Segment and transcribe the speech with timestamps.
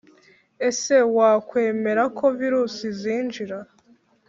[0.67, 3.57] Ese wakwemera ko virusi zinjira